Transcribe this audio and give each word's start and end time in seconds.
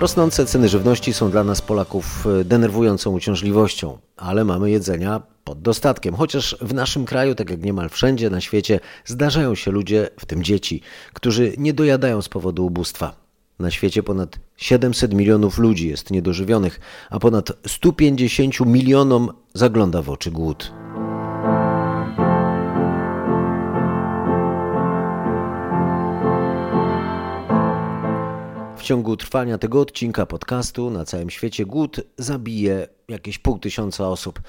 Rosnące 0.00 0.46
ceny 0.46 0.68
żywności 0.68 1.12
są 1.12 1.30
dla 1.30 1.44
nas 1.44 1.62
Polaków 1.62 2.26
e, 2.26 2.44
denerwującą 2.44 3.10
uciążliwością, 3.10 3.98
ale 4.16 4.44
mamy 4.44 4.70
jedzenia 4.70 5.22
pod 5.44 5.62
dostatkiem. 5.62 6.14
Chociaż 6.14 6.56
w 6.60 6.74
naszym 6.74 7.04
kraju, 7.04 7.34
tak 7.34 7.50
jak 7.50 7.62
niemal 7.62 7.88
wszędzie 7.88 8.30
na 8.30 8.40
świecie, 8.40 8.80
zdarzają 9.04 9.54
się 9.54 9.70
ludzie, 9.70 10.10
w 10.20 10.26
tym 10.26 10.42
dzieci, 10.42 10.80
którzy 11.12 11.52
nie 11.58 11.72
dojadają 11.72 12.22
z 12.22 12.28
powodu 12.28 12.66
ubóstwa. 12.66 13.16
Na 13.58 13.70
świecie 13.70 14.02
ponad 14.02 14.38
700 14.56 15.14
milionów 15.14 15.58
ludzi 15.58 15.88
jest 15.88 16.10
niedożywionych, 16.10 16.80
a 17.10 17.18
ponad 17.18 17.52
150 17.66 18.60
milionom 18.60 19.32
zagląda 19.54 20.02
w 20.02 20.10
oczy 20.10 20.30
głód. 20.30 20.72
W 28.80 28.82
ciągu 28.82 29.16
trwania 29.16 29.58
tego 29.58 29.80
odcinka 29.80 30.26
podcastu 30.26 30.90
na 30.90 31.04
całym 31.04 31.30
świecie 31.30 31.66
głód 31.66 32.00
zabije 32.18 32.88
jakieś 33.08 33.38
pół 33.38 33.58
tysiąca 33.58 34.08
osób. 34.08 34.40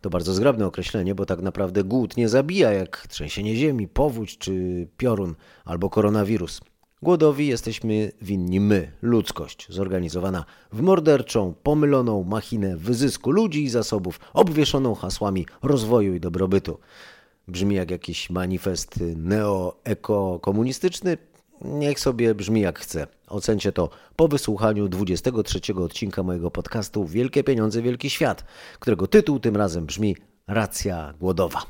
To 0.00 0.10
bardzo 0.10 0.34
zgrabne 0.34 0.66
określenie, 0.66 1.14
bo 1.14 1.26
tak 1.26 1.42
naprawdę 1.42 1.84
głód 1.84 2.16
nie 2.16 2.28
zabija 2.28 2.72
jak 2.72 3.06
trzęsienie 3.06 3.56
ziemi, 3.56 3.88
powódź 3.88 4.38
czy 4.38 4.86
piorun 4.96 5.34
albo 5.64 5.90
koronawirus. 5.90 6.60
Głodowi 7.02 7.46
jesteśmy 7.46 8.12
winni 8.22 8.60
my, 8.60 8.92
ludzkość, 9.02 9.66
zorganizowana 9.70 10.44
w 10.72 10.80
morderczą, 10.80 11.54
pomyloną 11.62 12.24
machinę 12.24 12.76
wyzysku 12.76 13.30
ludzi 13.30 13.64
i 13.64 13.68
zasobów, 13.68 14.20
obwieszoną 14.32 14.94
hasłami 14.94 15.46
rozwoju 15.62 16.14
i 16.14 16.20
dobrobytu. 16.20 16.78
Brzmi 17.48 17.74
jak 17.74 17.90
jakiś 17.90 18.30
manifest 18.30 19.00
neo-eko-komunistyczny, 19.16 21.16
Niech 21.60 22.00
sobie 22.00 22.34
brzmi 22.34 22.60
jak 22.60 22.78
chce. 22.78 23.06
Ocencie 23.26 23.72
to 23.72 23.90
po 24.16 24.28
wysłuchaniu 24.28 24.88
23 24.88 25.74
odcinka 25.74 26.22
mojego 26.22 26.50
podcastu 26.50 27.06
Wielkie 27.06 27.44
Pieniądze, 27.44 27.82
Wielki 27.82 28.10
Świat, 28.10 28.44
którego 28.80 29.06
tytuł 29.06 29.40
tym 29.40 29.56
razem 29.56 29.86
brzmi 29.86 30.16
Racja 30.46 31.14
Głodowa. 31.20 31.62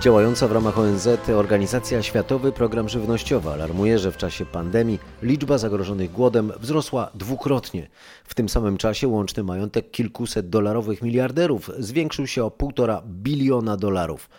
Działająca 0.00 0.48
w 0.48 0.52
ramach 0.52 0.78
ONZ 0.78 1.08
Organizacja 1.36 2.02
Światowy 2.02 2.52
Program 2.52 2.88
Żywnościowy 2.88 3.50
alarmuje, 3.50 3.98
że 3.98 4.12
w 4.12 4.16
czasie 4.16 4.46
pandemii 4.46 4.98
liczba 5.22 5.58
zagrożonych 5.58 6.12
głodem 6.12 6.52
wzrosła 6.60 7.10
dwukrotnie. 7.14 7.88
W 8.24 8.34
tym 8.34 8.48
samym 8.48 8.76
czasie 8.76 9.08
łączny 9.08 9.42
majątek 9.42 9.90
kilkuset 9.90 10.48
dolarowych 10.48 11.02
miliarderów 11.02 11.70
zwiększył 11.78 12.26
się 12.26 12.44
o 12.44 12.48
1,5 12.48 13.02
biliona 13.06 13.76
dolarów. 13.76 14.30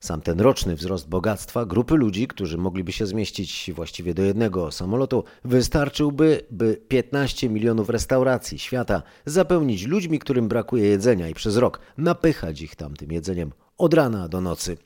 Sam 0.00 0.20
ten 0.20 0.40
roczny 0.40 0.76
wzrost 0.76 1.08
bogactwa 1.08 1.66
grupy 1.66 1.94
ludzi, 1.94 2.28
którzy 2.28 2.58
mogliby 2.58 2.92
się 2.92 3.06
zmieścić 3.06 3.70
właściwie 3.74 4.14
do 4.14 4.22
jednego 4.22 4.70
samolotu, 4.70 5.24
wystarczyłby, 5.44 6.40
by 6.50 6.80
15 6.88 7.48
milionów 7.48 7.88
restauracji 7.88 8.58
świata 8.58 9.02
zapełnić 9.26 9.86
ludźmi, 9.86 10.18
którym 10.18 10.48
brakuje 10.48 10.84
jedzenia 10.84 11.28
i 11.28 11.34
przez 11.34 11.56
rok 11.56 11.80
napychać 11.98 12.60
ich 12.60 12.76
tamtym 12.76 13.12
jedzeniem 13.12 13.52
od 13.78 13.94
rana 13.94 14.28
do 14.28 14.40
nocy. 14.40 14.76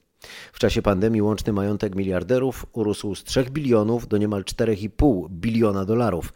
W 0.52 0.58
czasie 0.58 0.82
pandemii 0.82 1.22
łączny 1.22 1.52
majątek 1.52 1.94
miliarderów 1.94 2.66
urósł 2.72 3.14
z 3.14 3.24
3 3.24 3.44
bilionów 3.44 4.08
do 4.08 4.18
niemal 4.18 4.42
4,5 4.42 5.28
biliona 5.30 5.84
dolarów. 5.84 6.32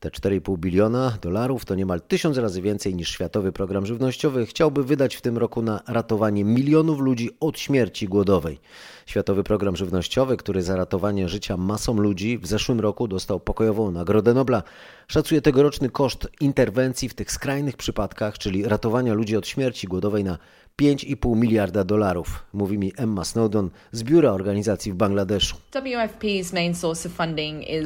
Te 0.00 0.08
4,5 0.08 0.58
biliona 0.58 1.18
dolarów 1.22 1.64
to 1.64 1.74
niemal 1.74 2.00
tysiąc 2.00 2.38
razy 2.38 2.62
więcej 2.62 2.94
niż 2.94 3.10
Światowy 3.10 3.52
Program 3.52 3.86
Żywnościowy 3.86 4.46
chciałby 4.46 4.84
wydać 4.84 5.16
w 5.16 5.20
tym 5.20 5.38
roku 5.38 5.62
na 5.62 5.80
ratowanie 5.86 6.44
milionów 6.44 7.00
ludzi 7.00 7.30
od 7.40 7.58
śmierci 7.58 8.08
głodowej. 8.08 8.60
Światowy 9.06 9.44
Program 9.44 9.76
Żywnościowy, 9.76 10.36
który 10.36 10.62
za 10.62 10.76
ratowanie 10.76 11.28
życia 11.28 11.56
masom 11.56 12.00
ludzi 12.00 12.38
w 12.38 12.46
zeszłym 12.46 12.80
roku 12.80 13.08
dostał 13.08 13.40
pokojową 13.40 13.90
Nagrodę 13.90 14.34
Nobla, 14.34 14.62
szacuje 15.08 15.42
tegoroczny 15.42 15.90
koszt 15.90 16.28
interwencji 16.40 17.08
w 17.08 17.14
tych 17.14 17.32
skrajnych 17.32 17.76
przypadkach, 17.76 18.38
czyli 18.38 18.64
ratowania 18.64 19.14
ludzi 19.14 19.36
od 19.36 19.48
śmierci 19.48 19.86
głodowej 19.86 20.24
na 20.24 20.38
5,5 20.82 21.36
miliarda 21.36 21.84
dolarów, 21.84 22.44
mówi 22.52 22.78
mi 22.78 22.92
Emma 22.96 23.24
Snowdon 23.24 23.70
z 23.92 24.02
Biura 24.02 24.32
Organizacji 24.32 24.92
w 24.92 24.94
Bangladeszu. 24.94 25.56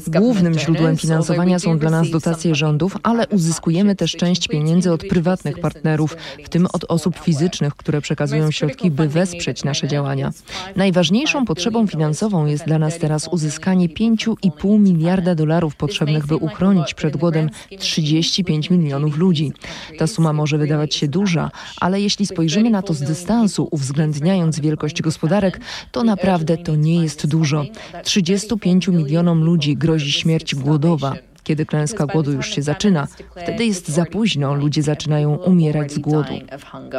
Głównym 0.09 0.59
źródłem 0.59 0.97
finansowania 0.97 1.59
są 1.59 1.79
dla 1.79 1.91
nas 1.91 2.11
dotacje 2.11 2.55
rządów, 2.55 2.97
ale 3.03 3.29
uzyskujemy 3.29 3.97
też 3.97 4.13
część 4.13 4.49
pieniędzy 4.49 4.93
od 4.93 5.05
prywatnych 5.07 5.59
partnerów, 5.59 6.17
w 6.45 6.49
tym 6.49 6.67
od 6.73 6.85
osób 6.89 7.19
fizycznych, 7.19 7.75
które 7.75 8.01
przekazują 8.01 8.51
środki, 8.51 8.91
by 8.91 9.09
wesprzeć 9.09 9.65
nasze 9.65 9.89
działania. 9.89 10.33
Najważniejszą 10.77 11.45
potrzebą 11.45 11.87
finansową 11.87 12.47
jest 12.47 12.65
dla 12.65 12.79
nas 12.79 12.99
teraz 12.99 13.29
uzyskanie 13.29 13.89
5,5 13.89 14.81
miliarda 14.81 15.35
dolarów 15.35 15.77
potrzebnych, 15.77 16.27
by 16.27 16.37
uchronić 16.37 16.95
przed 16.95 17.17
głodem 17.17 17.51
35 17.79 18.71
milionów 18.71 19.17
ludzi. 19.17 19.53
Ta 19.99 20.07
suma 20.07 20.33
może 20.33 20.59
wydawać 20.59 20.95
się 20.95 21.09
duża, 21.09 21.51
ale 21.81 22.01
jeśli 22.01 22.27
spojrzymy 22.27 22.71
na 22.71 22.82
to 22.83 22.95
z 22.95 23.01
dystansu, 23.01 23.69
uwzględniając 23.71 24.61
wielkość 24.61 25.03
gospodarek, 25.03 25.61
to 25.93 26.05
naprawdę 26.05 26.59
to 26.59 26.77
nie 26.77 27.03
jest 27.03 27.27
dużo. 27.27 27.65
35 28.05 28.89
milionom 28.89 29.45
ludzi 29.45 29.77
grozi 29.77 30.13
śmierć 30.13 30.55
głodowa. 30.55 31.15
Kiedy 31.45 31.67
klęska 31.67 32.07
głodu 32.07 32.33
już 32.33 32.55
się 32.55 32.63
zaczyna, 32.63 33.07
wtedy 33.43 33.65
jest 33.65 33.89
za 33.89 34.05
późno, 34.05 34.55
ludzie 34.55 34.83
zaczynają 34.83 35.37
umierać 35.37 35.93
z 35.93 35.99
głodu. 35.99 36.33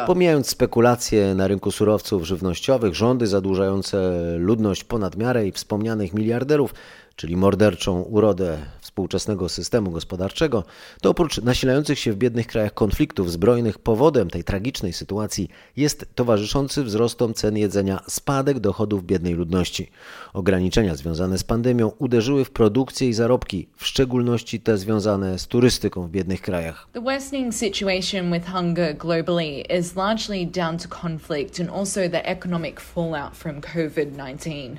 Pomijając 0.06 0.48
spekulacje 0.48 1.34
na 1.34 1.48
rynku 1.48 1.70
surowców 1.70 2.26
żywnościowych, 2.26 2.94
rządy 2.94 3.26
zadłużające 3.26 4.12
ludność 4.38 4.84
ponad 4.84 5.16
miarę 5.16 5.46
i 5.46 5.52
wspomnianych 5.52 6.14
miliarderów, 6.14 6.74
czyli 7.16 7.36
morderczą 7.36 8.02
urodę 8.02 8.58
współczesnego 8.80 9.48
systemu 9.48 9.90
gospodarczego, 9.90 10.64
to 11.00 11.10
oprócz 11.10 11.42
nasilających 11.42 11.98
się 11.98 12.12
w 12.12 12.16
biednych 12.16 12.46
krajach 12.46 12.74
konfliktów 12.74 13.32
zbrojnych 13.32 13.78
powodem 13.78 14.30
tej 14.30 14.44
tragicznej 14.44 14.92
sytuacji 14.92 15.48
jest 15.76 16.06
towarzyszący 16.14 16.84
wzrostom 16.84 17.34
cen 17.34 17.56
jedzenia 17.56 18.00
spadek 18.08 18.60
dochodów 18.60 19.04
biednej 19.04 19.34
ludności. 19.34 19.90
Ograniczenia 20.32 20.94
związane 20.94 21.38
z 21.38 21.44
pandemią 21.44 21.92
uderzyły 21.98 22.44
w 22.44 22.50
produkcję 22.50 23.08
i 23.08 23.12
zarobki, 23.12 23.68
w 23.76 23.86
szczególności 23.86 24.60
te 24.60 24.78
związane 24.78 25.38
z 25.38 25.46
turystyką 25.46 26.06
w 26.06 26.10
biednych 26.10 26.42
krajach. 26.42 26.88
The 26.92 27.00
worsening 27.00 27.54
situation 27.54 28.32
with 28.32 28.46
hunger 28.46 28.96
globally 28.96 29.78
is 29.78 29.96
largely 29.96 30.46
down 30.46 30.78
to 30.78 30.88
conflict 31.02 31.60
and 31.60 31.70
also 31.70 32.00
the 32.00 32.26
economic 32.26 32.80
fallout 32.80 33.36
from 33.36 33.60
COVID-19. 33.60 34.76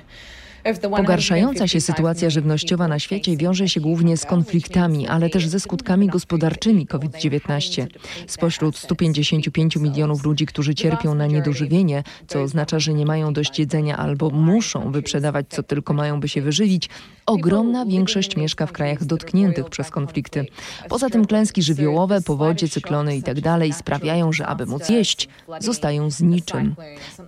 Pogarszająca 0.96 1.68
się 1.68 1.80
sytuacja 1.80 2.30
żywnościowa 2.30 2.88
na 2.88 2.98
świecie 2.98 3.36
wiąże 3.36 3.68
się 3.68 3.80
głównie 3.80 4.16
z 4.16 4.24
konfliktami, 4.24 5.08
ale 5.08 5.30
też 5.30 5.48
ze 5.48 5.60
skutkami 5.60 6.06
gospodarczymi 6.08 6.86
COVID-19. 6.86 7.86
Spośród 8.26 8.76
155 8.76 9.76
milionów 9.76 10.24
ludzi, 10.24 10.46
którzy 10.46 10.74
cierpią 10.74 11.14
na 11.14 11.26
niedożywienie, 11.26 12.02
co 12.26 12.42
oznacza, 12.42 12.78
że 12.78 12.94
nie 12.94 13.06
mają 13.06 13.32
dość 13.32 13.58
jedzenia 13.58 13.96
albo 13.96 14.30
muszą 14.30 14.92
wyprzedawać 14.92 15.46
co 15.48 15.62
tylko 15.62 15.94
mają, 15.94 16.20
by 16.20 16.28
się 16.28 16.42
wyżywić, 16.42 16.88
ogromna 17.26 17.86
większość 17.86 18.36
mieszka 18.36 18.66
w 18.66 18.72
krajach 18.72 19.04
dotkniętych 19.04 19.70
przez 19.70 19.90
konflikty. 19.90 20.46
Poza 20.88 21.10
tym 21.10 21.26
klęski 21.26 21.62
żywiołowe, 21.62 22.22
powodzie, 22.22 22.68
cyklony 22.68 23.16
itd. 23.16 23.40
Tak 23.42 23.74
sprawiają, 23.74 24.32
że 24.32 24.46
aby 24.46 24.66
móc 24.66 24.88
jeść, 24.88 25.28
zostają 25.60 26.10
z 26.10 26.20
niczym. 26.20 26.74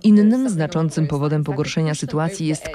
Innym 0.03 0.49
znaczącym 0.49 1.07
powodem 1.07 1.43
pogorszenia 1.43 1.95
sytuacji 1.95 2.47
jest 2.47 2.69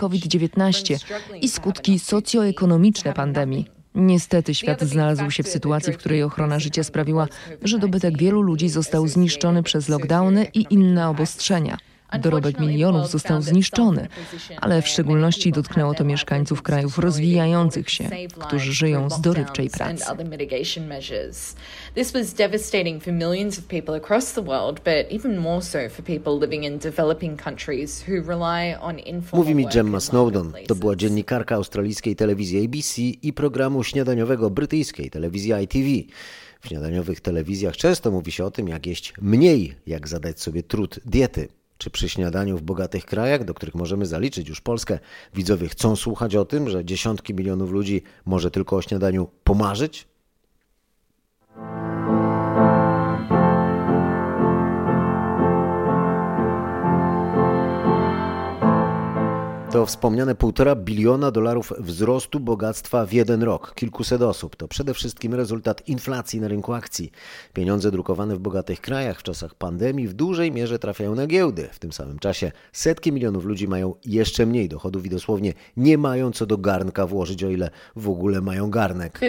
COVID-19 0.55 1.05
i 1.41 1.49
skutki 1.49 1.99
socjoekonomiczne 1.99 3.13
pandemii. 3.13 3.67
Niestety 3.95 4.55
świat 4.55 4.83
znalazł 4.83 5.31
się 5.31 5.43
w 5.43 5.49
sytuacji, 5.49 5.93
w 5.93 5.97
której 5.97 6.23
ochrona 6.23 6.59
życia 6.59 6.85
sprawiła, 6.85 7.29
że 7.63 7.79
dobytek 7.79 8.19
wielu 8.19 8.43
ludzi 8.43 8.69
został 8.69 9.09
zniszczony 9.09 9.63
przez 9.63 9.89
lockdowny 9.89 10.47
i 10.55 10.67
inne 10.71 11.09
obostrzenia. 11.09 11.79
Dorobek 12.21 12.61
milionów 12.61 13.11
został 13.11 13.43
zniszczony, 13.43 14.09
ale 14.61 14.83
w 14.83 14.89
szczególności 14.89 15.53
dotknęło 15.53 15.95
to 15.95 16.05
mieszkańców 16.05 16.63
krajów 16.63 16.99
rozwijających 16.99 17.91
się, 17.91 18.11
którzy 18.39 18.73
żyją 18.73 19.11
z 19.11 19.21
dorywczej 19.21 19.71
pracy. 19.71 20.05
This 21.95 22.13
was 22.13 22.35
devastating 22.35 23.05
for 23.05 23.13
millions 23.13 23.59
of 23.59 23.65
people 23.65 23.97
across 23.97 24.33
the 24.33 24.43
world, 24.43 24.81
but 24.81 25.21
even 25.23 25.39
more 25.39 25.63
so 25.63 25.79
for 25.89 26.05
people 26.05 26.39
living 26.41 26.65
in 26.65 26.79
developing 26.79 27.43
countries 27.43 28.05
who 28.09 28.15
rely 28.29 28.81
on 28.81 28.99
informal 28.99 29.45
Mówi 29.45 29.55
mi 29.55 29.67
Gemma 29.67 30.01
Snowdon. 30.01 30.53
To 30.67 30.75
była 30.75 30.97
dziennikarka 30.97 31.55
australijskiej 31.55 32.17
telewizji 32.17 32.65
ABC 32.65 33.03
i 33.03 33.33
programu 33.33 33.85
śniadaniowego 33.85 34.51
brytyjskiej 34.51 35.11
telewizji 35.11 35.53
ITV. 35.65 36.15
W 36.61 36.69
śniadaniowych 36.69 37.21
telewizjach 37.21 37.77
często 37.77 38.11
mówi 38.11 38.33
się 38.33 38.45
o 38.45 38.51
tym, 38.51 38.69
jak 38.69 38.87
jeść 38.87 39.13
mniej, 39.21 39.75
jak 39.87 40.09
zadać 40.09 40.41
sobie 40.41 40.63
trud 40.63 41.01
diety. 41.05 41.49
Czy 41.79 41.91
przy 41.91 42.09
śniadaniu 42.09 42.59
w 42.59 42.63
bogatych 42.63 43.07
krajach, 43.07 43.45
do 43.45 43.55
których 43.55 43.75
możemy 43.75 44.07
zaliczyć 44.07 44.49
już 44.49 44.61
Polskę, 44.61 44.99
widzowie 45.35 45.69
chcą 45.69 45.97
słuchać 45.97 46.37
o 46.37 46.45
tym, 46.45 46.69
że 46.69 46.85
dziesiątki 46.85 47.35
milionów 47.35 47.71
ludzi 47.71 48.03
może 48.25 48.51
tylko 48.51 48.77
o 48.77 48.83
śniadaniu 48.83 49.29
pomarzyć? 49.45 50.14
To 59.75 59.87
wspomniane 59.87 60.35
półtora 60.35 60.77
biliona 60.77 61.31
dolarów 61.31 61.73
wzrostu 61.79 62.41
bogactwa 62.41 63.07
w 63.07 63.13
jeden 63.13 63.43
rok, 63.43 63.75
kilkuset 63.75 64.23
osób. 64.23 64.57
To 64.57 64.69
przede 64.69 64.95
wszystkim 64.95 65.35
rezultat 65.35 65.89
inflacji 65.89 66.41
na 66.41 66.49
rynku 66.49 66.73
akcji. 66.73 67.13
Pieniądze 67.53 67.91
drukowane 67.91 68.37
w 68.37 68.39
bogatych 68.39 68.81
krajach 68.81 69.21
w 69.21 69.23
czasach 69.23 69.55
pandemii 69.55 70.09
w 70.09 70.13
dużej 70.13 70.53
mierze 70.53 70.79
trafiają 70.79 71.15
na 71.15 71.27
giełdy. 71.27 71.69
W 71.73 71.79
tym 71.79 71.93
samym 71.93 72.19
czasie 72.19 72.53
setki 72.73 73.13
milionów 73.13 73.45
ludzi 73.45 73.69
mają 73.69 73.95
jeszcze 74.05 74.47
mniej 74.47 74.69
dochodów 74.69 75.07
i 75.07 75.11
dosłownie 75.11 75.53
nie 75.77 75.99
mają 75.99 76.31
co 76.31 76.47
do 76.47 76.59
garnka 76.59 77.07
włożyć, 77.07 77.45
o 77.45 77.49
ile 77.49 77.71
w 77.97 78.09
ogóle 78.09 78.41
mają 78.41 78.71
garnek. 78.71 79.21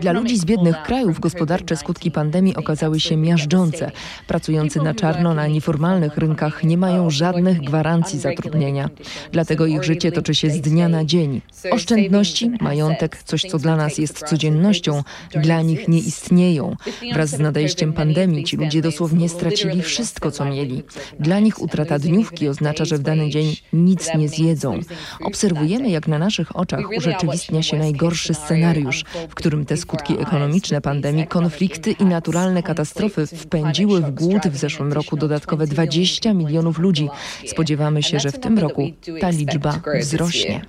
Dla 0.00 0.12
ludzi 0.12 0.38
z 0.38 0.44
biednych 0.44 0.82
krajów 0.82 1.20
gospodarcze 1.20 1.76
skutki 1.76 2.10
pandemii 2.10 2.56
okazały 2.56 3.00
się 3.00 3.16
miażdżące. 3.16 3.90
Pracujący 4.26 4.82
na 4.82 4.94
czarno 4.94 5.34
na 5.34 5.46
nieformalnych 5.46 6.16
rynkach 6.16 6.64
nie 6.64 6.78
mają 6.78 6.97
mają 6.98 7.10
żadnych 7.10 7.60
gwarancji 7.60 8.18
zatrudnienia. 8.18 8.90
Dlatego 9.32 9.66
ich 9.66 9.84
życie 9.84 10.12
toczy 10.12 10.34
się 10.34 10.50
z 10.50 10.60
dnia 10.60 10.88
na 10.88 11.04
dzień. 11.04 11.40
Oszczędności, 11.70 12.50
majątek, 12.60 13.22
coś 13.22 13.42
co 13.42 13.58
dla 13.58 13.76
nas 13.76 13.98
jest 13.98 14.22
codziennością, 14.28 15.02
dla 15.30 15.62
nich 15.62 15.88
nie 15.88 15.98
istnieją. 15.98 16.76
Wraz 17.12 17.30
z 17.30 17.38
nadejściem 17.38 17.92
pandemii 17.92 18.44
ci 18.44 18.56
ludzie 18.56 18.82
dosłownie 18.82 19.28
stracili 19.28 19.82
wszystko, 19.82 20.30
co 20.30 20.44
mieli. 20.44 20.82
Dla 21.20 21.38
nich 21.38 21.62
utrata 21.62 21.98
dniówki 21.98 22.48
oznacza, 22.48 22.84
że 22.84 22.98
w 22.98 23.02
dany 23.02 23.30
dzień 23.30 23.56
nic 23.72 24.14
nie 24.14 24.28
zjedzą. 24.28 24.80
Obserwujemy, 25.20 25.90
jak 25.90 26.08
na 26.08 26.18
naszych 26.18 26.56
oczach 26.56 26.80
urzeczywistnia 26.96 27.62
się 27.62 27.78
najgorszy 27.78 28.34
scenariusz, 28.34 29.04
w 29.28 29.34
którym 29.34 29.64
te 29.64 29.76
skutki 29.76 30.20
ekonomiczne 30.20 30.80
pandemii, 30.80 31.26
konflikty 31.26 31.92
i 31.92 32.04
naturalne 32.04 32.62
katastrofy 32.62 33.26
wpędziły 33.26 34.00
w 34.00 34.10
głód 34.10 34.42
w 34.50 34.56
zeszłym 34.56 34.92
roku 34.92 35.16
dodatkowe 35.16 35.66
20 35.66 36.34
milionów 36.34 36.78
ludzi 36.78 36.87
ludzi. 36.88 37.08
Spodziewamy 37.46 38.02
się, 38.02 38.20
że 38.20 38.30
w 38.32 38.38
tym 38.38 38.58
roku 38.58 38.90
ta 39.20 39.30
liczba 39.30 39.80
wzrośnie. 40.00 40.60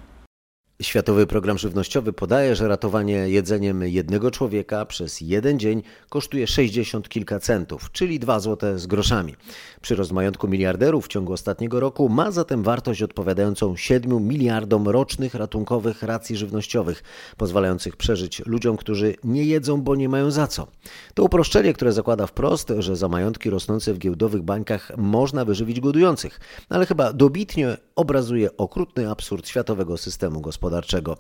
Światowy 0.82 1.28
Program 1.28 1.58
Żywnościowy 1.58 2.14
podaje, 2.14 2.56
że 2.56 2.68
ratowanie 2.68 3.14
jedzeniem 3.14 3.84
jednego 3.84 4.32
człowieka 4.32 4.86
przez 4.86 5.22
jeden 5.22 5.60
dzień 5.60 5.84
kosztuje 6.10 6.48
60 6.48 7.10
kilka 7.10 7.40
centów, 7.40 7.92
czyli 7.92 8.20
2 8.20 8.40
zł 8.40 8.80
z 8.80 8.88
groszami. 8.88 9.36
Przyrost 9.82 10.12
majątku 10.12 10.48
miliarderów 10.48 11.06
w 11.06 11.08
ciągu 11.08 11.34
ostatniego 11.34 11.80
roku 11.80 12.10
ma 12.10 12.32
zatem 12.32 12.64
wartość 12.64 13.02
odpowiadającą 13.02 13.76
7 13.76 14.28
miliardom 14.28 14.88
rocznych 14.88 15.34
ratunkowych 15.34 16.04
racji 16.04 16.38
żywnościowych, 16.38 17.04
pozwalających 17.38 17.96
przeżyć 17.96 18.42
ludziom, 18.46 18.78
którzy 18.78 19.16
nie 19.24 19.44
jedzą, 19.44 19.82
bo 19.82 19.96
nie 19.96 20.10
mają 20.10 20.32
za 20.32 20.48
co. 20.48 20.68
To 21.14 21.24
uproszczenie, 21.24 21.74
które 21.74 21.94
zakłada 21.94 22.28
wprost, 22.28 22.74
że 22.78 22.96
za 22.96 23.08
majątki 23.08 23.50
rosnące 23.50 23.94
w 23.94 23.98
giełdowych 23.98 24.42
bańkach 24.42 24.92
można 24.98 25.46
wyżywić 25.46 25.80
głodujących, 25.80 26.40
ale 26.70 26.86
chyba 26.86 27.14
dobitnie 27.14 27.78
obrazuje 28.00 28.58
okrutny 28.58 29.10
absurd 29.10 29.48
światowego 29.48 29.98
systemu 29.98 30.42
gospodarczego. 30.42 31.18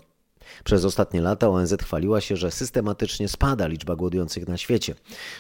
Przez 0.63 0.85
ostatnie 0.85 1.21
lata 1.21 1.49
ONZ 1.49 1.75
chwaliła 1.81 2.21
się, 2.21 2.35
że 2.35 2.51
systematycznie 2.51 3.27
spada 3.27 3.67
liczba 3.67 3.95
głodujących 3.95 4.47
na 4.47 4.57
świecie. 4.57 4.95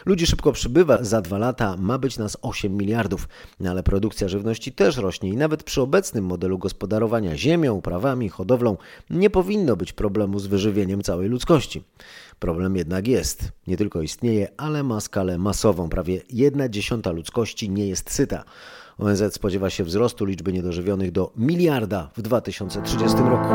Ludzi 0.05 0.27
szybko 0.27 0.51
przybywa, 0.51 1.03
za 1.03 1.21
dwa 1.21 1.37
lata 1.37 1.75
ma 1.77 1.97
być 1.97 2.17
nas 2.17 2.37
8 2.41 2.77
miliardów, 2.77 3.27
ale 3.69 3.83
produkcja 3.83 4.27
żywności 4.27 4.71
też 4.71 4.97
rośnie 4.97 5.29
i 5.29 5.37
nawet 5.37 5.63
przy 5.63 5.81
obecnym 5.81 6.25
modelu 6.25 6.57
gospodarowania 6.57 7.37
ziemią, 7.37 7.73
uprawami, 7.73 8.29
hodowlą 8.29 8.77
nie 9.09 9.29
powinno 9.29 9.75
być 9.75 9.93
problemu 9.93 10.39
z 10.39 10.47
wyżywieniem 10.47 11.01
całej 11.01 11.29
ludzkości. 11.29 11.83
Problem 12.39 12.75
jednak 12.75 13.07
jest. 13.07 13.51
Nie 13.67 13.77
tylko 13.77 14.01
istnieje, 14.01 14.47
ale 14.57 14.83
ma 14.83 14.99
skalę 14.99 15.37
masową. 15.37 15.89
Prawie 15.89 16.21
jedna 16.29 16.69
dziesiąta 16.69 17.11
ludzkości 17.11 17.69
nie 17.69 17.87
jest 17.87 18.11
syta. 18.11 18.43
ONZ 18.97 19.23
spodziewa 19.33 19.69
się 19.69 19.83
wzrostu 19.83 20.25
liczby 20.25 20.53
niedożywionych 20.53 21.11
do 21.11 21.31
miliarda 21.37 22.09
w 22.15 22.21
2030 22.21 23.17
roku. 23.17 23.49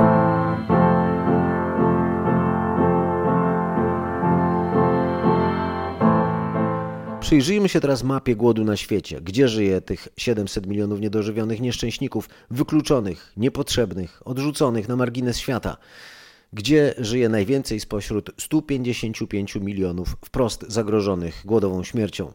Przyjrzyjmy 7.20 7.69
się 7.69 7.81
teraz 7.81 8.02
mapie 8.02 8.36
głodu 8.36 8.64
na 8.64 8.76
świecie. 8.76 9.20
Gdzie 9.20 9.48
żyje 9.48 9.81
tych 9.81 10.08
700 10.16 10.66
milionów 10.66 11.00
niedożywionych 11.00 11.60
nieszczęśników, 11.60 12.28
wykluczonych, 12.50 13.32
niepotrzebnych, 13.36 14.22
odrzuconych 14.25 14.88
na 14.88 14.96
margines 14.96 15.38
świata? 15.38 15.76
Gdzie 16.55 16.95
żyje 16.99 17.29
najwięcej 17.29 17.81
spośród 17.81 18.31
155 18.39 19.55
milionów 19.55 20.17
wprost 20.25 20.65
zagrożonych 20.69 21.43
głodową 21.45 21.85
śmiercią? 21.85 22.33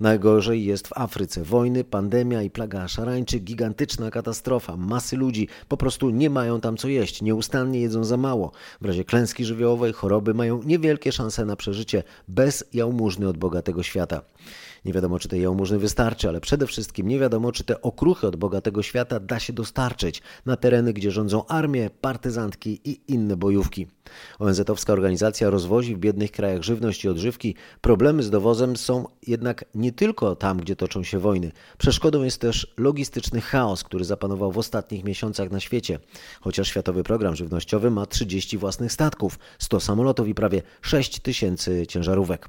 Najgorzej 0.00 0.64
jest 0.64 0.88
w 0.88 0.92
Afryce. 0.98 1.44
Wojny, 1.44 1.84
pandemia 1.84 2.42
i 2.42 2.50
plaga 2.50 2.88
szarańczy, 2.88 3.38
gigantyczna 3.38 4.10
katastrofa. 4.10 4.76
Masy 4.76 5.16
ludzi 5.16 5.48
po 5.68 5.76
prostu 5.76 6.10
nie 6.10 6.30
mają 6.30 6.60
tam 6.60 6.76
co 6.76 6.88
jeść, 6.88 7.22
nieustannie 7.22 7.80
jedzą 7.80 8.04
za 8.04 8.16
mało. 8.16 8.52
W 8.80 8.84
razie 8.84 9.04
klęski 9.04 9.44
żywiołowej 9.44 9.92
choroby 9.92 10.34
mają 10.34 10.62
niewielkie 10.62 11.12
szanse 11.12 11.44
na 11.44 11.56
przeżycie 11.56 12.02
bez 12.28 12.64
jałmużny 12.72 13.28
od 13.28 13.38
bogatego 13.38 13.82
świata. 13.82 14.22
Nie 14.84 14.92
wiadomo, 14.92 15.18
czy 15.18 15.28
tej 15.28 15.42
jałmużny 15.42 15.78
wystarczy, 15.78 16.28
ale 16.28 16.40
przede 16.40 16.66
wszystkim 16.66 17.08
nie 17.08 17.18
wiadomo, 17.18 17.52
czy 17.52 17.64
te 17.64 17.82
okruchy 17.82 18.26
od 18.26 18.36
bogatego 18.36 18.82
świata 18.82 19.20
da 19.20 19.40
się 19.40 19.52
dostarczyć 19.52 20.22
na 20.46 20.56
tereny, 20.56 20.92
gdzie 20.92 21.10
rządzą 21.10 21.46
armie, 21.46 21.90
partyzantki 22.00 22.80
i 22.84 23.00
inne 23.08 23.36
bojówki. 23.36 23.86
ONZ-owska 24.38 24.92
organizacja 24.92 25.50
rozwozi 25.50 25.94
w 25.94 25.98
biednych 25.98 26.32
krajach 26.32 26.62
żywność 26.62 27.04
i 27.04 27.08
odżywki. 27.08 27.54
Problemy 27.80 28.22
z 28.22 28.30
dowozem 28.30 28.76
są 28.76 29.08
jednak 29.26 29.64
nie 29.74 29.92
tylko 29.92 30.36
tam, 30.36 30.58
gdzie 30.58 30.76
toczą 30.76 31.02
się 31.02 31.18
wojny. 31.18 31.52
Przeszkodą 31.78 32.22
jest 32.22 32.40
też 32.40 32.74
logistyczny 32.76 33.40
chaos, 33.40 33.84
który 33.84 34.04
zapanował 34.04 34.52
w 34.52 34.58
ostatnich 34.58 35.04
miesiącach 35.04 35.50
na 35.50 35.60
świecie. 35.60 35.98
Chociaż 36.40 36.68
Światowy 36.68 37.02
Program 37.02 37.36
Żywnościowy 37.36 37.90
ma 37.90 38.06
30 38.06 38.58
własnych 38.58 38.92
statków, 38.92 39.38
100 39.58 39.80
samolotów 39.80 40.28
i 40.28 40.34
prawie 40.34 40.62
6 40.82 41.20
tysięcy 41.20 41.86
ciężarówek. 41.86 42.48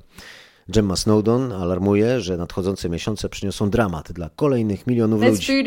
Gemma 0.69 0.95
Snowdon 0.95 1.51
alarmuje, 1.51 2.21
że 2.21 2.37
nadchodzące 2.37 2.89
miesiące 2.89 3.29
przyniosą 3.29 3.69
dramat 3.69 4.11
dla 4.11 4.29
kolejnych 4.35 4.87
milionów 4.87 5.21
ludzi. 5.21 5.63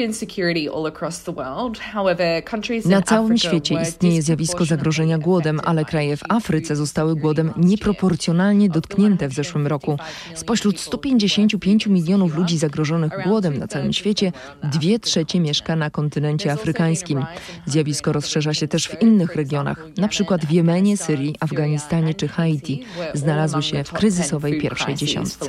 Na 2.85 3.03
całym 3.03 3.39
świecie 3.39 3.83
istnieje 3.83 4.23
zjawisko 4.23 4.65
zagrożenia 4.65 5.19
głodem, 5.19 5.61
ale 5.65 5.85
kraje 5.85 6.17
w 6.17 6.23
Afryce 6.29 6.77
zostały 6.77 7.17
głodem 7.17 7.53
nieproporcjonalnie 7.57 8.69
dotknięte 8.69 9.29
w 9.29 9.33
zeszłym 9.33 9.67
roku. 9.67 9.99
Spośród 10.35 10.81
155 10.81 11.87
milionów 11.87 12.35
ludzi 12.35 12.59
zagrożonych 12.59 13.13
głodem 13.25 13.59
na 13.59 13.69
całym 13.69 13.93
świecie, 13.93 14.33
dwie 14.63 14.99
trzecie 14.99 15.41
mieszka 15.41 15.77
na 15.77 15.91
kontynencie 15.91 16.53
afrykańskim. 16.53 17.25
Zjawisko 17.67 18.13
rozszerza 18.13 18.55
się 18.55 18.69
też 18.69 18.89
w 18.89 19.03
innych 19.03 19.37
regionach, 19.37 19.87
na 19.97 20.09
przykład 20.09 20.45
w 20.45 20.51
Jemenie, 20.51 20.97
Syrii, 20.97 21.35
Afganistanie 21.41 22.15
czy 22.15 22.29
Haiti. 22.29 22.83
Znalazły 23.15 23.63
się 23.63 23.85
w 23.85 23.93
kryzysowej 23.93 24.61
pierwszej 24.61 24.86
pierwszej 24.87 25.09
dziesiątce. 25.09 25.47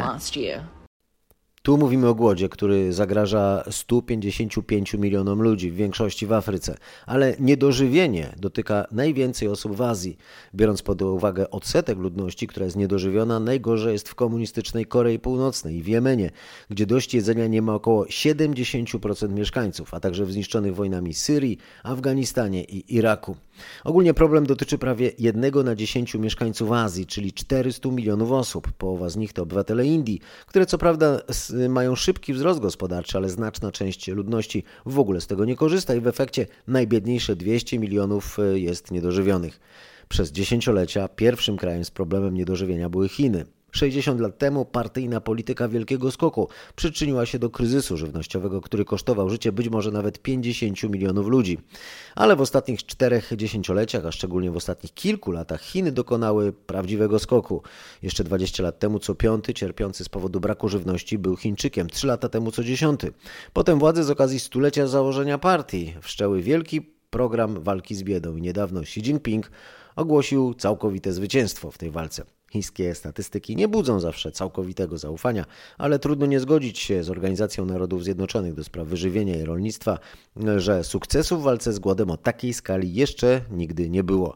Tu 1.62 1.78
mówimy 1.78 2.08
o 2.08 2.16
głodzie, 2.16 2.50
który 2.50 2.94
zagraża 2.94 3.64
155 3.72 4.94
milionom 4.94 5.42
ludzi, 5.42 5.72
w 5.72 5.76
większości 5.76 6.26
w 6.26 6.34
Afryce, 6.34 6.78
ale 7.06 7.36
niedożywienie 7.40 8.34
dotyka 8.38 8.86
najwięcej 8.92 9.48
osób 9.48 9.76
w 9.76 9.82
Azji. 9.82 10.18
Biorąc 10.56 10.82
pod 10.82 11.02
uwagę 11.02 11.50
odsetek 11.50 11.98
ludności, 11.98 12.48
która 12.48 12.66
jest 12.66 12.78
niedożywiona, 12.78 13.40
najgorzej 13.40 13.94
jest 13.94 14.10
w 14.10 14.16
komunistycznej 14.16 14.86
Korei 14.86 15.20
Północnej 15.20 15.76
i 15.76 15.84
w 15.84 15.88
Jemenie, 15.88 16.32
gdzie 16.70 16.86
dość 16.86 17.14
jedzenia 17.14 17.48
nie 17.48 17.62
ma 17.62 17.74
około 17.74 18.06
70% 18.06 19.30
mieszkańców, 19.30 19.94
a 19.94 20.00
także 20.00 20.26
w 20.26 20.32
zniszczonych 20.32 20.76
wojnami 20.76 21.14
Syrii, 21.14 21.58
Afganistanie 21.84 22.64
i 22.64 22.96
Iraku. 22.96 23.36
Ogólnie 23.84 24.14
problem 24.14 24.46
dotyczy 24.46 24.78
prawie 24.78 25.12
jednego 25.20 25.64
na 25.64 25.76
10 25.76 26.16
mieszkańców 26.16 26.72
Azji, 26.72 27.06
czyli 27.06 27.34
400 27.34 27.90
milionów 27.90 28.32
osób. 28.32 28.72
Połowa 28.72 29.10
z 29.10 29.18
nich 29.18 29.34
to 29.34 29.44
obywatele 29.44 29.86
Indii, 29.86 30.22
które 30.46 30.66
co 30.66 30.78
prawda 30.78 31.22
mają 31.70 31.96
szybki 31.96 32.34
wzrost 32.34 32.60
gospodarczy, 32.60 33.18
ale 33.18 33.30
znaczna 33.30 33.72
część 33.72 34.08
ludności 34.08 34.64
w 34.86 35.00
ogóle 35.00 35.22
z 35.22 35.28
tego 35.28 35.46
nie 35.46 35.56
korzysta 35.56 35.96
i 35.96 36.00
w 36.02 36.08
efekcie 36.08 36.48
najbiedniejsze 36.68 37.36
200 37.36 37.80
milionów 37.80 38.40
e, 38.40 38.60
jest 38.60 38.92
niedożywionych. 38.92 39.60
Przez 40.10 40.32
dziesięciolecia 40.32 41.08
pierwszym 41.08 41.58
krajem 41.58 41.86
z 41.86 41.92
problemem 41.92 42.34
niedożywienia 42.34 42.90
były 42.90 43.10
Chiny. 43.10 43.46
60 43.78 44.22
lat 44.22 44.38
temu 44.38 44.66
partyjna 44.66 45.22
polityka 45.22 45.68
wielkiego 45.68 46.12
skoku 46.12 46.50
przyczyniła 46.76 47.26
się 47.26 47.40
do 47.40 47.50
kryzysu 47.50 47.98
żywnościowego, 47.98 48.62
który 48.62 48.86
kosztował 48.86 49.30
życie 49.30 49.52
być 49.52 49.70
może 49.70 49.92
nawet 49.92 50.20
50 50.20 50.84
milionów 50.84 51.28
ludzi. 51.28 51.58
Ale 52.16 52.36
w 52.36 52.42
ostatnich 52.42 52.86
czterech 52.86 53.32
dziesięcioleciach, 53.36 54.06
a 54.06 54.12
szczególnie 54.12 54.52
w 54.52 54.56
ostatnich 54.56 54.94
kilku 54.94 55.32
latach, 55.32 55.62
Chiny 55.62 55.92
dokonały 55.92 56.54
prawdziwego 56.54 57.20
skoku. 57.20 57.62
Jeszcze 58.02 58.24
20 58.24 58.64
lat 58.64 58.80
temu 58.80 59.00
co 59.00 59.16
piąty 59.16 59.54
cierpiący 59.54 60.04
z 60.04 60.10
powodu 60.10 60.40
braku 60.40 60.70
żywności 60.70 61.18
był 61.18 61.36
Chińczykiem, 61.36 61.90
3 61.90 62.08
lata 62.08 62.30
temu 62.30 62.52
co 62.52 62.64
dziesiąty. 62.64 63.14
Potem 63.54 63.80
władze 63.80 64.04
z 64.04 64.10
okazji 64.10 64.40
stulecia 64.40 64.88
założenia 64.88 65.38
partii 65.38 65.94
wszczęły 66.02 66.42
wielki 66.42 66.82
program 67.10 67.64
walki 67.64 67.96
z 67.96 68.04
biedą 68.04 68.36
i 68.36 68.42
niedawno 68.42 68.82
Xi 68.82 69.00
Jinping 69.00 69.52
ogłosił 69.96 70.54
całkowite 70.54 71.14
zwycięstwo 71.14 71.72
w 71.72 71.78
tej 71.78 71.92
walce. 71.92 72.37
Chińskie 72.58 72.96
statystyki 72.96 73.56
nie 73.56 73.68
budzą 73.68 74.00
zawsze 74.00 74.32
całkowitego 74.32 74.98
zaufania, 74.98 75.46
ale 75.78 76.00
trudno 76.00 76.26
nie 76.26 76.40
zgodzić 76.40 76.80
się 76.80 77.04
z 77.04 77.10
Organizacją 77.10 77.66
Narodów 77.66 78.04
Zjednoczonych 78.04 78.54
do 78.54 78.64
spraw 78.64 78.88
wyżywienia 78.88 79.36
i 79.36 79.44
rolnictwa, 79.44 80.00
że 80.58 80.84
sukcesu 80.84 81.38
w 81.40 81.44
walce 81.44 81.74
z 81.74 81.80
głodem 81.80 82.12
o 82.12 82.18
takiej 82.18 82.54
skali 82.54 82.94
jeszcze 82.94 83.42
nigdy 83.52 83.90
nie 83.90 84.04
było. 84.04 84.36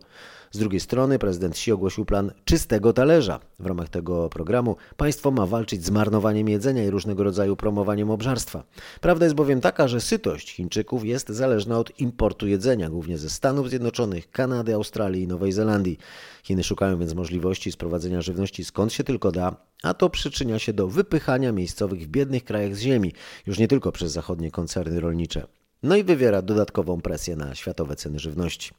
Z 0.51 0.57
drugiej 0.57 0.79
strony 0.79 1.19
prezydent 1.19 1.55
Xi 1.55 1.71
ogłosił 1.71 2.05
plan 2.05 2.31
czystego 2.45 2.93
talerza. 2.93 3.39
W 3.59 3.65
ramach 3.65 3.89
tego 3.89 4.29
programu 4.29 4.75
państwo 4.97 5.31
ma 5.31 5.45
walczyć 5.45 5.85
z 5.85 5.89
marnowaniem 5.89 6.49
jedzenia 6.49 6.83
i 6.83 6.89
różnego 6.89 7.23
rodzaju 7.23 7.55
promowaniem 7.55 8.11
obżarstwa. 8.11 8.63
Prawda 9.01 9.25
jest 9.25 9.35
bowiem 9.35 9.61
taka, 9.61 9.87
że 9.87 10.01
sytość 10.01 10.51
Chińczyków 10.51 11.05
jest 11.05 11.29
zależna 11.29 11.79
od 11.79 11.99
importu 11.99 12.47
jedzenia, 12.47 12.89
głównie 12.89 13.17
ze 13.17 13.29
Stanów 13.29 13.69
Zjednoczonych, 13.69 14.31
Kanady, 14.31 14.73
Australii 14.73 15.23
i 15.23 15.27
Nowej 15.27 15.51
Zelandii. 15.51 15.97
Chiny 16.43 16.63
szukają 16.63 16.99
więc 16.99 17.13
możliwości 17.13 17.71
sprowadzenia 17.71 18.21
żywności 18.21 18.65
skąd 18.65 18.93
się 18.93 19.03
tylko 19.03 19.31
da, 19.31 19.55
a 19.83 19.93
to 19.93 20.09
przyczynia 20.09 20.59
się 20.59 20.73
do 20.73 20.87
wypychania 20.87 21.51
miejscowych 21.51 22.01
w 22.01 22.07
biednych 22.07 22.43
krajach 22.43 22.75
z 22.75 22.79
ziemi, 22.79 23.13
już 23.47 23.59
nie 23.59 23.67
tylko 23.67 23.91
przez 23.91 24.11
zachodnie 24.11 24.51
koncerny 24.51 24.99
rolnicze. 24.99 25.47
No 25.83 25.95
i 25.95 26.03
wywiera 26.03 26.41
dodatkową 26.41 27.01
presję 27.01 27.35
na 27.35 27.55
światowe 27.55 27.95
ceny 27.95 28.19
żywności. 28.19 28.71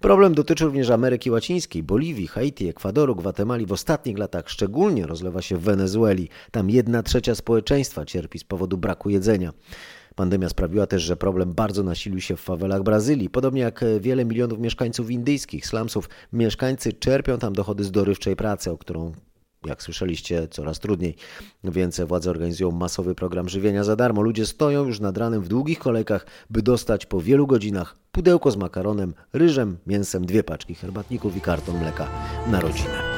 Problem 0.00 0.34
dotyczy 0.34 0.64
również 0.64 0.90
Ameryki 0.90 1.30
Łacińskiej, 1.30 1.82
Boliwii, 1.82 2.26
Haiti, 2.26 2.68
Ekwadoru, 2.68 3.16
Gwatemali. 3.16 3.66
W 3.66 3.72
ostatnich 3.72 4.18
latach 4.18 4.50
szczególnie 4.50 5.06
rozlewa 5.06 5.42
się 5.42 5.56
w 5.56 5.60
Wenezueli. 5.60 6.28
Tam 6.50 6.70
jedna 6.70 7.02
trzecia 7.02 7.34
społeczeństwa 7.34 8.04
cierpi 8.04 8.38
z 8.38 8.44
powodu 8.44 8.78
braku 8.78 9.10
jedzenia. 9.10 9.52
Pandemia 10.14 10.48
sprawiła 10.48 10.86
też, 10.86 11.02
że 11.02 11.16
problem 11.16 11.52
bardzo 11.52 11.82
nasilił 11.82 12.20
się 12.20 12.36
w 12.36 12.40
fawelach 12.40 12.82
Brazylii. 12.82 13.30
Podobnie 13.30 13.60
jak 13.60 13.84
wiele 14.00 14.24
milionów 14.24 14.58
mieszkańców 14.58 15.10
indyjskich 15.10 15.66
slumsów, 15.66 16.08
mieszkańcy 16.32 16.92
czerpią 16.92 17.38
tam 17.38 17.52
dochody 17.52 17.84
z 17.84 17.90
dorywczej 17.90 18.36
pracy, 18.36 18.70
o 18.70 18.78
którą 18.78 19.12
jak 19.66 19.82
słyszeliście, 19.82 20.48
coraz 20.48 20.80
trudniej. 20.80 21.16
Więc 21.64 22.00
władze 22.00 22.30
organizują 22.30 22.70
masowy 22.70 23.14
program 23.14 23.48
żywienia 23.48 23.84
za 23.84 23.96
darmo. 23.96 24.22
Ludzie 24.22 24.46
stoją 24.46 24.84
już 24.84 25.00
nad 25.00 25.18
ranem 25.18 25.42
w 25.42 25.48
długich 25.48 25.78
kolejkach, 25.78 26.26
by 26.50 26.62
dostać 26.62 27.06
po 27.06 27.20
wielu 27.20 27.46
godzinach 27.46 27.96
pudełko 28.12 28.50
z 28.50 28.56
makaronem, 28.56 29.14
ryżem, 29.32 29.78
mięsem, 29.86 30.26
dwie 30.26 30.44
paczki 30.44 30.74
herbatników 30.74 31.36
i 31.36 31.40
karton 31.40 31.78
mleka 31.78 32.08
na 32.46 32.60
rodzinę. 32.60 33.15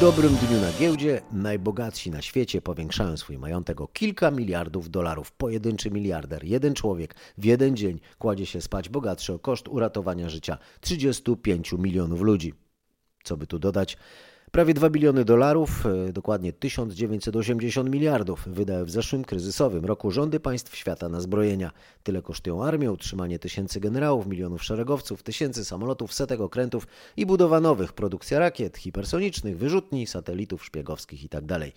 Dobrym 0.00 0.36
dniu 0.36 0.60
na 0.60 0.72
giełdzie 0.72 1.20
najbogatsi 1.32 2.10
na 2.10 2.22
świecie 2.22 2.62
powiększają 2.62 3.16
swój 3.16 3.38
majątek 3.38 3.80
o 3.80 3.88
kilka 3.88 4.30
miliardów 4.30 4.90
dolarów. 4.90 5.32
Pojedynczy 5.32 5.90
miliarder, 5.90 6.44
jeden 6.44 6.74
człowiek 6.74 7.14
w 7.38 7.44
jeden 7.44 7.76
dzień 7.76 8.00
kładzie 8.18 8.46
się 8.46 8.60
spać 8.60 8.88
bogatszy 8.88 9.32
o 9.32 9.38
koszt 9.38 9.68
uratowania 9.68 10.28
życia 10.28 10.58
35 10.80 11.72
milionów 11.72 12.20
ludzi. 12.20 12.54
Co 13.24 13.36
by 13.36 13.46
tu 13.46 13.58
dodać? 13.58 13.96
Prawie 14.52 14.74
2 14.74 14.90
biliony 14.90 15.24
dolarów, 15.24 15.86
e, 15.86 16.12
dokładnie 16.12 16.52
1980 16.52 17.90
miliardów, 17.90 18.48
wydały 18.48 18.84
w 18.84 18.90
zeszłym 18.90 19.24
kryzysowym 19.24 19.84
roku 19.84 20.10
rządy 20.10 20.40
państw 20.40 20.76
świata 20.76 21.08
na 21.08 21.20
zbrojenia. 21.20 21.70
Tyle 22.02 22.22
kosztują 22.22 22.64
armię, 22.64 22.92
utrzymanie 22.92 23.38
tysięcy 23.38 23.80
generałów, 23.80 24.26
milionów 24.26 24.64
szeregowców, 24.64 25.22
tysięcy 25.22 25.64
samolotów, 25.64 26.14
setek 26.14 26.40
okrętów 26.40 26.86
i 27.16 27.26
budowa 27.26 27.60
nowych, 27.60 27.92
produkcja 27.92 28.38
rakiet, 28.38 28.76
hipersonicznych, 28.76 29.58
wyrzutni, 29.58 30.06
satelitów 30.06 30.64
szpiegowskich 30.64 31.22
itd. 31.22 31.70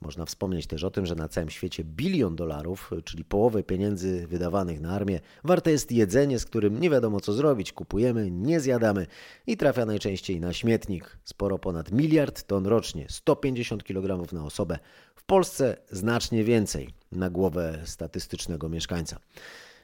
Można 0.00 0.24
wspomnieć 0.24 0.66
też 0.66 0.84
o 0.84 0.90
tym, 0.90 1.06
że 1.06 1.14
na 1.14 1.28
całym 1.28 1.50
świecie 1.50 1.84
bilion 1.84 2.36
dolarów, 2.36 2.90
czyli 3.04 3.24
połowę 3.24 3.62
pieniędzy 3.62 4.26
wydawanych 4.26 4.80
na 4.80 4.90
armię, 4.90 5.20
warte 5.44 5.70
jest 5.70 5.92
jedzenie, 5.92 6.38
z 6.38 6.44
którym 6.44 6.80
nie 6.80 6.90
wiadomo 6.90 7.20
co 7.20 7.32
zrobić. 7.32 7.72
Kupujemy, 7.72 8.30
nie 8.30 8.60
zjadamy 8.60 9.06
i 9.46 9.56
trafia 9.56 9.86
najczęściej 9.86 10.40
na 10.40 10.52
śmietnik. 10.52 11.18
Sporo 11.24 11.58
ponad 11.58 11.92
miliard 11.92 12.42
ton 12.42 12.66
rocznie, 12.66 13.06
150 13.08 13.84
kg 13.84 14.32
na 14.32 14.44
osobę. 14.44 14.78
W 15.14 15.24
Polsce 15.24 15.76
znacznie 15.90 16.44
więcej 16.44 16.94
na 17.12 17.30
głowę 17.30 17.78
statystycznego 17.84 18.68
mieszkańca. 18.68 19.18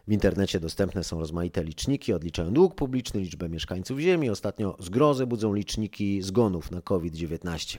W 0.09 0.13
internecie 0.13 0.61
dostępne 0.61 1.05
są 1.05 1.19
rozmaite 1.21 1.65
liczniki, 1.65 2.13
odliczają 2.13 2.53
dług 2.53 2.75
publiczny, 2.75 3.21
liczbę 3.21 3.49
mieszkańców 3.49 3.99
Ziemi. 3.99 4.31
Ostatnio 4.31 4.77
zgrozę 4.79 5.27
budzą 5.27 5.55
liczniki 5.55 6.23
zgonów 6.23 6.71
na 6.71 6.81
COVID-19. 6.81 7.79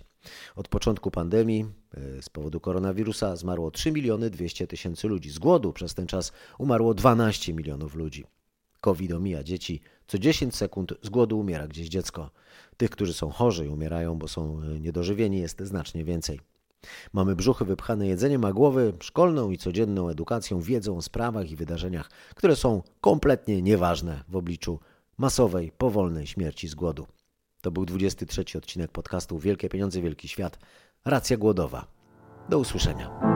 Od 0.55 0.67
początku 0.67 1.11
pandemii 1.11 1.65
e, 1.93 2.21
z 2.21 2.29
powodu 2.29 2.59
koronawirusa 2.59 3.35
zmarło 3.35 3.71
3 3.71 3.91
miliony 3.91 4.29
200 4.29 4.67
tysięcy 4.67 5.07
ludzi. 5.07 5.29
Z 5.29 5.39
głodu 5.39 5.73
przez 5.73 5.93
ten 5.93 6.07
czas 6.07 6.31
umarło 6.59 6.93
12 6.93 7.53
milionów 7.53 7.95
ludzi. 7.95 8.23
COVID 8.81 9.11
omija 9.11 9.43
dzieci. 9.43 9.81
Co 10.07 10.19
10 10.19 10.55
sekund 10.55 10.93
z 11.01 11.09
głodu 11.09 11.39
umiera 11.39 11.67
gdzieś 11.67 11.87
dziecko. 11.87 12.31
Tych, 12.77 12.89
którzy 12.89 13.13
są 13.13 13.29
chorzy 13.29 13.65
i 13.65 13.69
umierają, 13.69 14.15
bo 14.15 14.27
są 14.27 14.61
e, 14.61 14.79
niedożywieni, 14.79 15.39
jest 15.39 15.61
znacznie 15.61 16.03
więcej. 16.05 16.39
Mamy 17.13 17.35
brzuchy 17.35 17.65
wypchane 17.65 18.07
jedzeniem, 18.07 18.45
a 18.45 18.53
głowy 18.53 18.93
szkolną 19.01 19.51
i 19.51 19.57
codzienną 19.57 20.09
edukacją, 20.09 20.61
wiedzą 20.61 20.97
o 20.97 21.01
sprawach 21.01 21.51
i 21.51 21.55
wydarzeniach, 21.55 22.09
które 22.35 22.55
są 22.55 22.83
kompletnie 23.01 23.61
nieważne 23.61 24.23
w 24.27 24.35
obliczu 24.35 24.79
masowej, 25.17 25.71
powolnej 25.77 26.27
śmierci 26.27 26.67
z 26.67 26.75
głodu. 26.75 27.07
To 27.61 27.71
był 27.71 27.85
23 27.85 28.57
odcinek 28.57 28.91
podcastu 28.91 29.39
Wielkie 29.39 29.69
Pieniądze, 29.69 30.01
Wielki 30.01 30.27
Świat. 30.27 30.59
Racja 31.05 31.37
głodowa. 31.37 31.87
Do 32.49 32.59
usłyszenia. 32.59 33.34